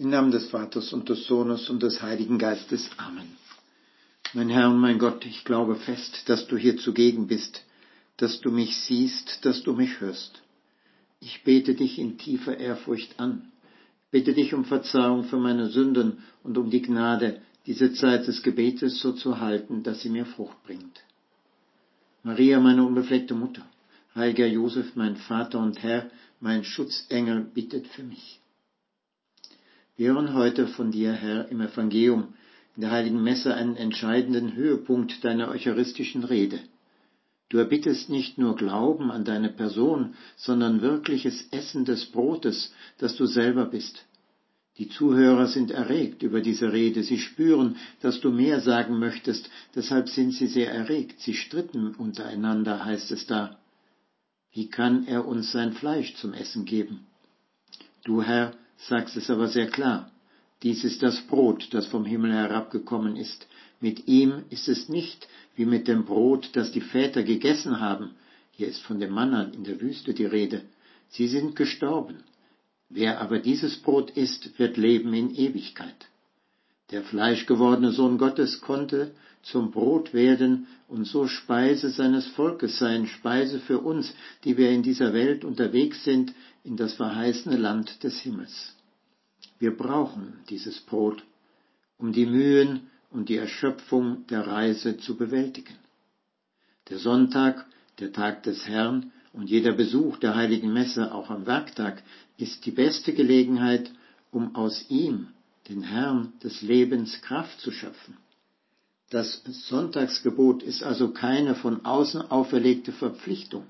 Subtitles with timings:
[0.00, 2.88] Im Namen des Vaters und des Sohnes und des Heiligen Geistes.
[2.98, 3.36] Amen.
[4.32, 7.64] Mein Herr und mein Gott, ich glaube fest, dass du hier zugegen bist,
[8.16, 10.40] dass du mich siehst, dass du mich hörst.
[11.18, 13.50] Ich bete dich in tiefer Ehrfurcht an,
[14.12, 19.00] bitte dich um Verzeihung für meine Sünden und um die Gnade, diese Zeit des Gebetes
[19.00, 21.00] so zu halten, dass sie mir Frucht bringt.
[22.22, 23.66] Maria, meine unbefleckte Mutter,
[24.14, 26.08] heiliger Josef, mein Vater und Herr,
[26.38, 28.38] mein Schutzengel, bittet für mich.
[29.98, 32.32] Wir hören heute von dir, Herr, im Evangelium,
[32.76, 36.60] in der heiligen Messe einen entscheidenden Höhepunkt deiner eucharistischen Rede.
[37.48, 43.26] Du erbittest nicht nur Glauben an deine Person, sondern wirkliches Essen des Brotes, das du
[43.26, 44.04] selber bist.
[44.76, 50.08] Die Zuhörer sind erregt über diese Rede, sie spüren, dass du mehr sagen möchtest, deshalb
[50.08, 53.58] sind sie sehr erregt, sie stritten untereinander, heißt es da.
[54.52, 57.04] Wie kann er uns sein Fleisch zum Essen geben?
[58.04, 60.10] Du Herr, sagst es aber sehr klar.
[60.62, 63.46] Dies ist das Brot, das vom Himmel herabgekommen ist.
[63.80, 68.10] Mit ihm ist es nicht wie mit dem Brot, das die Väter gegessen haben.
[68.52, 70.62] Hier ist von dem Manna in der Wüste die Rede.
[71.10, 72.24] Sie sind gestorben.
[72.88, 76.08] Wer aber dieses Brot isst, wird leben in Ewigkeit.
[76.90, 83.60] Der fleischgewordene Sohn Gottes konnte zum Brot werden und so Speise seines Volkes sein, Speise
[83.60, 88.74] für uns, die wir in dieser Welt unterwegs sind, in das verheißene Land des Himmels.
[89.58, 91.24] Wir brauchen dieses Brot,
[91.98, 95.74] um die Mühen und die Erschöpfung der Reise zu bewältigen.
[96.88, 97.66] Der Sonntag,
[97.98, 102.02] der Tag des Herrn und jeder Besuch der heiligen Messe auch am Werktag
[102.36, 103.90] ist die beste Gelegenheit,
[104.30, 105.28] um aus ihm,
[105.68, 108.16] den Herrn des Lebens, Kraft zu schöpfen.
[109.10, 113.64] Das Sonntagsgebot ist also keine von außen auferlegte Verpflichtung,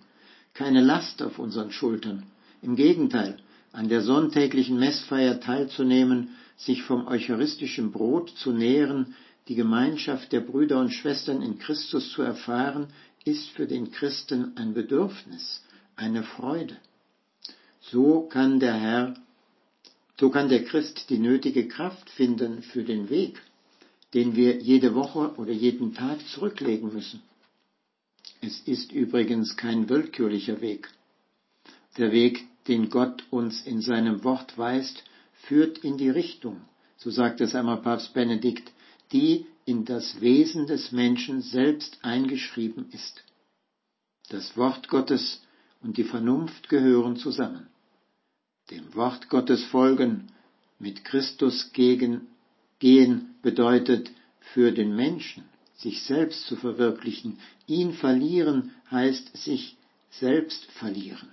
[0.54, 2.24] keine Last auf unseren Schultern.
[2.62, 3.38] Im Gegenteil,
[3.72, 9.14] an der sonntäglichen Messfeier teilzunehmen, sich vom eucharistischen Brot zu nähren,
[9.46, 12.88] die Gemeinschaft der Brüder und Schwestern in Christus zu erfahren,
[13.24, 15.64] ist für den Christen ein Bedürfnis,
[15.96, 16.76] eine Freude.
[17.80, 19.14] So kann der Herr,
[20.18, 23.40] so kann der Christ die nötige Kraft finden für den Weg
[24.14, 27.22] den wir jede Woche oder jeden Tag zurücklegen müssen.
[28.40, 30.88] Es ist übrigens kein willkürlicher Weg.
[31.96, 35.02] Der Weg, den Gott uns in seinem Wort weist,
[35.32, 36.60] führt in die Richtung,
[36.96, 38.70] so sagt es einmal Papst Benedikt,
[39.12, 43.24] die in das Wesen des Menschen selbst eingeschrieben ist.
[44.28, 45.42] Das Wort Gottes
[45.82, 47.68] und die Vernunft gehören zusammen.
[48.70, 50.30] Dem Wort Gottes folgen,
[50.78, 52.28] mit Christus gegen
[52.78, 54.10] Gehen bedeutet
[54.52, 55.44] für den Menschen,
[55.76, 57.38] sich selbst zu verwirklichen.
[57.66, 59.76] Ihn verlieren heißt sich
[60.10, 61.30] selbst verlieren.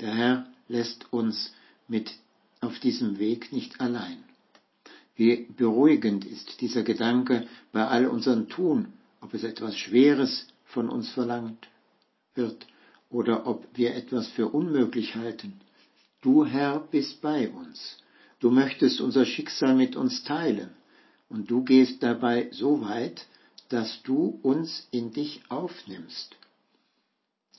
[0.00, 1.52] Der Herr lässt uns
[1.88, 2.10] mit
[2.60, 4.24] auf diesem Weg nicht allein.
[5.16, 11.10] Wie beruhigend ist dieser Gedanke bei all unserem Tun, ob es etwas Schweres von uns
[11.10, 11.68] verlangt
[12.34, 12.66] wird
[13.10, 15.60] oder ob wir etwas für unmöglich halten.
[16.22, 18.00] Du Herr bist bei uns
[18.40, 20.70] Du möchtest unser Schicksal mit uns teilen
[21.28, 23.26] und du gehst dabei so weit,
[23.68, 26.34] dass du uns in dich aufnimmst.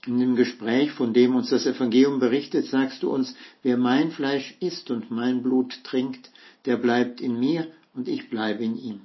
[0.08, 4.56] In dem Gespräch, von dem uns das Evangelium berichtet, sagst du uns, wer mein Fleisch
[4.60, 6.32] isst und mein Blut trinkt,
[6.66, 9.02] der bleibt in mir und ich bleibe in ihm.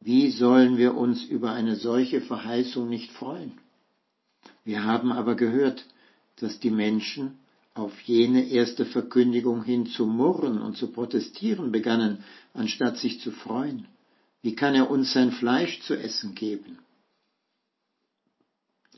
[0.00, 3.52] Wie sollen wir uns über eine solche Verheißung nicht freuen?
[4.64, 5.86] Wir haben aber gehört,
[6.36, 7.38] dass die Menschen
[7.74, 13.86] auf jene erste Verkündigung hin zu murren und zu protestieren begannen, anstatt sich zu freuen.
[14.42, 16.78] Wie kann er uns sein Fleisch zu essen geben?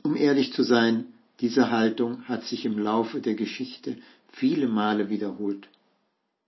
[0.07, 1.07] Um ehrlich zu sein,
[1.41, 3.97] diese Haltung hat sich im Laufe der Geschichte
[4.31, 5.67] viele Male wiederholt.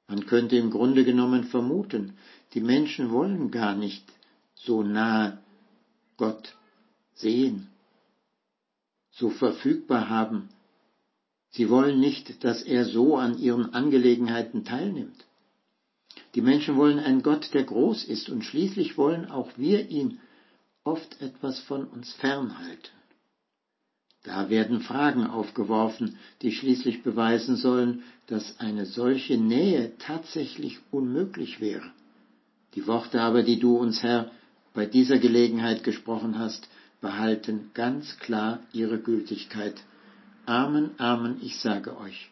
[0.07, 2.13] Man könnte im Grunde genommen vermuten,
[2.53, 4.05] die Menschen wollen gar nicht
[4.55, 5.39] so nahe
[6.15, 6.55] Gott
[7.15, 7.67] sehen,
[9.11, 10.47] so verfügbar haben,
[11.51, 15.25] Sie wollen nicht, dass er so an ihren Angelegenheiten teilnimmt.
[16.35, 20.21] Die Menschen wollen einen Gott, der groß ist, und schließlich wollen auch wir ihn
[20.85, 22.98] oft etwas von uns fernhalten.
[24.23, 31.89] Da werden Fragen aufgeworfen, die schließlich beweisen sollen, dass eine solche Nähe tatsächlich unmöglich wäre.
[32.75, 34.31] Die Worte aber, die du uns, Herr,
[34.73, 36.67] bei dieser Gelegenheit gesprochen hast,
[37.01, 39.81] behalten ganz klar ihre Gültigkeit
[40.45, 42.31] Amen, Amen, ich sage euch,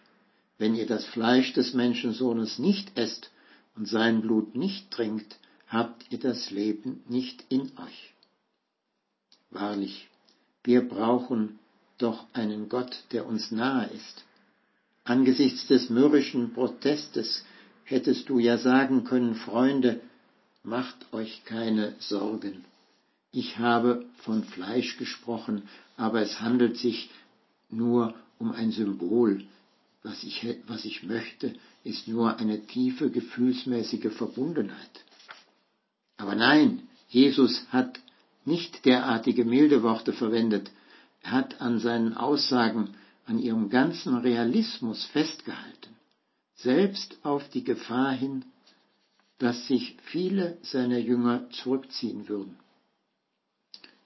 [0.58, 3.30] wenn ihr das Fleisch des Menschensohnes nicht esst
[3.76, 5.38] und sein Blut nicht trinkt,
[5.68, 8.14] habt ihr das Leben nicht in euch.
[9.52, 10.10] Wahrlich,
[10.64, 11.60] wir brauchen
[11.98, 14.24] doch einen Gott, der uns nahe ist.
[15.04, 17.46] Angesichts des mürrischen Protestes
[17.84, 20.02] hättest du ja sagen können, Freunde,
[20.64, 22.66] macht euch keine Sorgen.
[23.32, 25.64] Ich habe von Fleisch gesprochen,
[25.96, 27.10] aber es handelt sich
[27.70, 29.44] nur um ein Symbol.
[30.04, 31.54] Was ich, was ich möchte,
[31.84, 35.04] ist nur eine tiefe gefühlsmäßige Verbundenheit.
[36.18, 38.00] Aber nein, Jesus hat
[38.46, 40.72] nicht derartige milde Worte verwendet.
[41.22, 45.96] Er hat an seinen Aussagen, an ihrem ganzen Realismus festgehalten,
[46.56, 48.46] selbst auf die Gefahr hin,
[49.38, 52.58] dass sich viele seiner Jünger zurückziehen würden.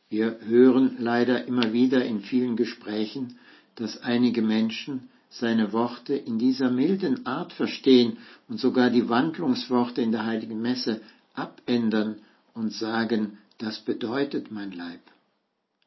[0.10, 3.40] Wir hören leider immer wieder in vielen Gesprächen,
[3.76, 8.18] dass einige Menschen seine Worte in dieser milden Art verstehen
[8.50, 11.00] und sogar die Wandlungsworte in der heiligen Messe
[11.34, 12.18] abändern
[12.54, 15.00] und sagen, das bedeutet mein Leib.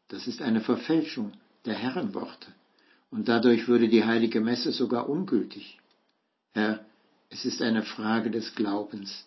[0.09, 1.33] Das ist eine Verfälschung
[1.65, 2.53] der Herrenworte
[3.11, 5.79] und dadurch würde die heilige Messe sogar ungültig.
[6.53, 6.85] Herr,
[7.31, 9.27] es ist eine Frage des Glaubens,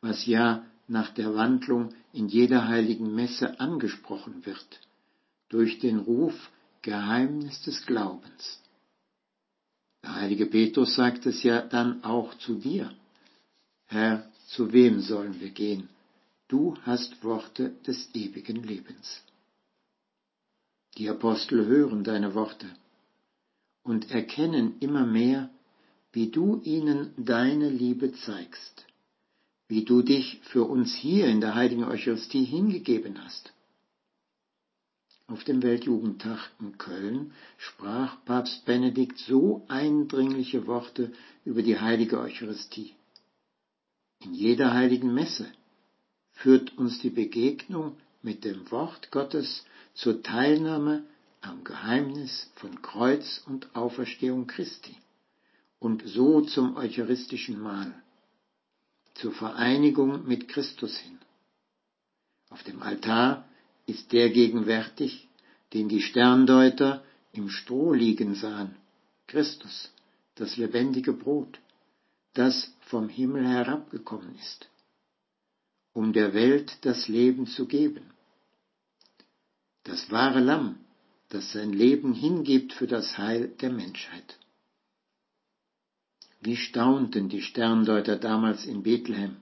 [0.00, 4.80] was ja nach der Wandlung in jeder heiligen Messe angesprochen wird,
[5.48, 6.50] durch den Ruf
[6.82, 8.60] Geheimnis des Glaubens.
[10.02, 12.92] Der heilige Petrus sagt es ja dann auch zu dir.
[13.86, 15.88] Herr, zu wem sollen wir gehen?
[16.48, 19.22] Du hast Worte des ewigen Lebens.
[20.98, 22.66] Die Apostel hören deine Worte
[23.82, 25.50] und erkennen immer mehr,
[26.12, 28.86] wie du ihnen deine Liebe zeigst
[29.68, 33.52] wie du dich für uns hier in der heiligen Eucharistie hingegeben hast.
[35.26, 41.12] Auf dem Weltjugendtag in Köln sprach Papst Benedikt so eindringliche Worte
[41.46, 42.94] über die heilige Eucharistie.
[44.20, 45.50] In jeder heiligen Messe
[46.32, 49.64] führt uns die Begegnung mit dem Wort Gottes
[49.94, 51.04] zur Teilnahme
[51.40, 54.96] am Geheimnis von Kreuz und Auferstehung Christi
[55.78, 57.94] und so zum eucharistischen Mahl
[59.14, 61.18] zur Vereinigung mit Christus hin.
[62.50, 63.48] Auf dem Altar
[63.86, 65.28] ist der gegenwärtig,
[65.72, 68.76] den die Sterndeuter im Stroh liegen sahen,
[69.26, 69.92] Christus,
[70.34, 71.58] das lebendige Brot,
[72.34, 74.68] das vom Himmel herabgekommen ist,
[75.92, 78.13] um der Welt das Leben zu geben.
[79.84, 80.78] Das wahre Lamm,
[81.28, 84.38] das sein Leben hingibt für das Heil der Menschheit.
[86.40, 89.36] Wie staunten die Sterndeuter damals in Bethlehem?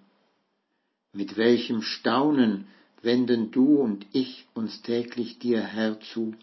[1.13, 2.67] Mit welchem Staunen
[3.03, 6.35] wenden du und ich uns täglich dir, Herr, zu,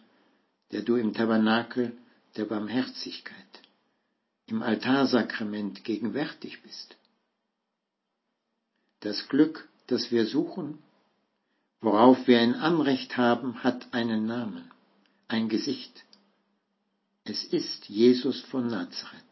[0.72, 1.98] der du im Tabernakel
[2.36, 3.62] der Barmherzigkeit,
[4.48, 6.98] im Altarsakrament gegenwärtig bist.
[9.00, 10.78] Das Glück, das wir suchen,
[11.82, 14.72] worauf wir ein Anrecht haben, hat einen Namen,
[15.28, 16.06] ein Gesicht.
[17.24, 19.30] Es ist Jesus von Nazareth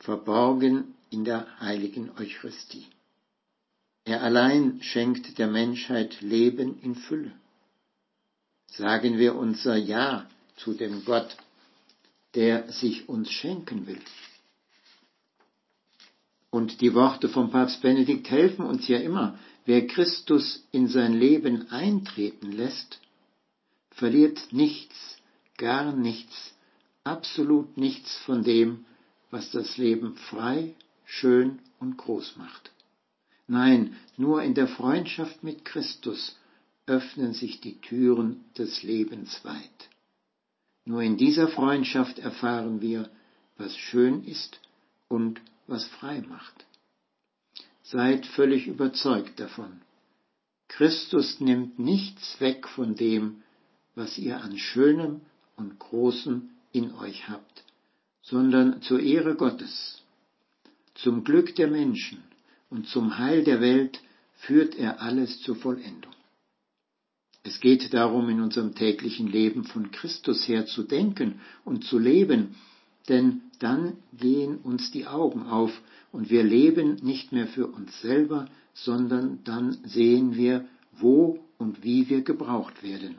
[0.00, 2.86] verborgen in der heiligen Eucharistie.
[4.04, 7.32] Er allein schenkt der Menschheit Leben in Fülle.
[8.66, 10.26] Sagen wir unser Ja
[10.56, 11.36] zu dem Gott,
[12.34, 14.00] der sich uns schenken will.
[16.50, 19.38] Und die Worte von Papst Benedikt helfen uns ja immer.
[19.64, 23.00] Wer Christus in sein Leben eintreten lässt,
[23.90, 24.96] verliert nichts,
[25.58, 26.54] gar nichts,
[27.04, 28.84] absolut nichts von dem,
[29.30, 30.74] was das Leben frei,
[31.04, 32.72] schön und groß macht.
[33.46, 36.36] Nein, nur in der Freundschaft mit Christus
[36.86, 39.88] öffnen sich die Türen des Lebens weit.
[40.84, 43.08] Nur in dieser Freundschaft erfahren wir,
[43.58, 44.60] was schön ist
[45.08, 45.40] und
[45.70, 46.66] was frei macht.
[47.82, 49.80] Seid völlig überzeugt davon.
[50.68, 53.42] Christus nimmt nichts weg von dem,
[53.94, 55.22] was ihr an Schönem
[55.56, 57.64] und Großem in euch habt
[58.22, 60.02] sondern zur Ehre Gottes.
[60.94, 62.22] Zum Glück der Menschen
[62.68, 64.00] und zum Heil der Welt
[64.34, 66.12] führt er alles zur Vollendung.
[67.42, 72.54] Es geht darum, in unserem täglichen Leben von Christus her zu denken und zu leben,
[73.08, 75.70] denn dann gehen uns die Augen auf
[76.12, 80.66] und wir leben nicht mehr für uns selber, sondern dann sehen wir,
[80.98, 83.16] wo und wie wir gebraucht werden.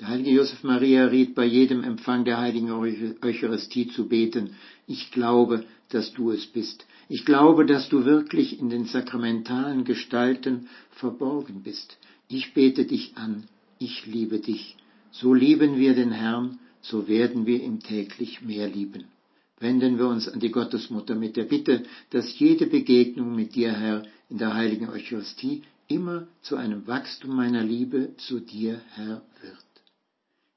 [0.00, 4.54] Der heilige Josef Maria riet bei jedem Empfang der heiligen Eucharistie zu beten,
[4.86, 6.84] ich glaube, dass du es bist.
[7.08, 11.96] Ich glaube, dass du wirklich in den sakramentalen Gestalten verborgen bist.
[12.28, 13.44] Ich bete dich an,
[13.78, 14.76] ich liebe dich.
[15.10, 19.04] So lieben wir den Herrn, so werden wir ihn täglich mehr lieben.
[19.58, 24.02] Wenden wir uns an die Gottesmutter mit der Bitte, dass jede Begegnung mit dir, Herr,
[24.28, 29.64] in der heiligen Eucharistie immer zu einem Wachstum meiner Liebe zu dir, Herr, wird.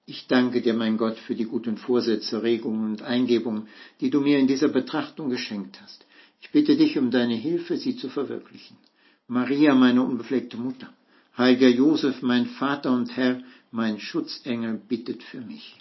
[0.05, 3.67] Ich danke dir, mein Gott, für die guten Vorsätze, Regungen und Eingebungen,
[3.99, 6.05] die du mir in dieser Betrachtung geschenkt hast.
[6.41, 8.77] Ich bitte dich um deine Hilfe, sie zu verwirklichen.
[9.27, 10.93] Maria, meine unbefleckte Mutter,
[11.37, 15.75] heiliger Josef, mein Vater und Herr, mein Schutzengel, bittet für mich.